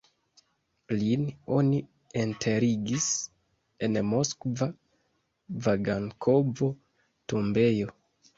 [0.93, 1.25] Lin
[1.57, 1.81] oni
[2.21, 3.09] enterigis
[3.89, 4.69] en moskva
[5.69, 7.95] Vagankovo-tombejo.